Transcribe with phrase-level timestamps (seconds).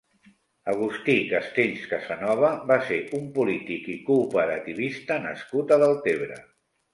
[0.71, 6.41] Agustí Castells Casanova va ser un polític i cooperativista nascut a Deltebre.